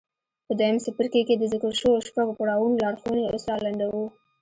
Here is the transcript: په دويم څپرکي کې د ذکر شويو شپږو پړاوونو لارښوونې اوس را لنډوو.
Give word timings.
په 0.45 0.51
دويم 0.59 0.77
څپرکي 0.85 1.21
کې 1.27 1.35
د 1.37 1.43
ذکر 1.53 1.71
شويو 1.79 2.05
شپږو 2.07 2.37
پړاوونو 2.39 2.81
لارښوونې 2.83 3.23
اوس 3.27 3.43
را 3.49 3.57
لنډوو. 3.65 4.05